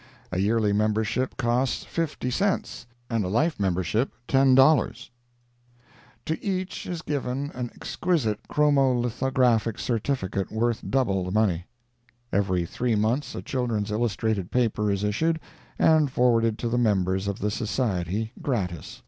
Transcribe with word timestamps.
A 0.31 0.39
yearly 0.39 0.73
membership 0.73 1.37
costs 1.37 1.83
50 1.83 2.31
cents, 2.31 2.87
and 3.07 3.23
a 3.23 3.27
life 3.27 3.59
membership 3.59 4.09
$10. 4.27 5.09
To 6.25 6.43
each 6.43 6.87
is 6.87 7.03
given 7.03 7.51
an 7.53 7.69
exquisite 7.75 8.39
chromo 8.47 8.97
lithographic 8.99 9.77
certificate 9.77 10.51
worth 10.51 10.81
double 10.89 11.23
the 11.23 11.29
money. 11.29 11.67
Every 12.33 12.65
three 12.65 12.95
months 12.95 13.35
a 13.35 13.43
children's 13.43 13.91
illustrated 13.91 14.49
paper 14.49 14.89
is 14.89 15.03
issued 15.03 15.39
and 15.77 16.09
forwarded 16.11 16.57
to 16.57 16.67
the 16.67 16.79
members 16.79 17.27
of 17.27 17.37
the 17.37 17.51
Society 17.51 18.33
gratis. 18.41 18.99